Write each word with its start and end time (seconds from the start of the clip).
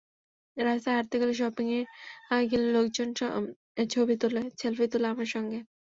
রাস্তায় 0.57 0.95
হাঁটতে 0.97 1.15
গেলে, 1.21 1.33
শপিংয়ে 1.33 1.79
গেলে 2.51 2.67
লোকজন 2.73 3.07
ছবি 3.89 4.15
তোলে, 4.21 4.41
সেলফি 4.59 4.85
তোলে 4.91 5.07
আমার 5.13 5.27
সঙ্গে। 5.35 5.59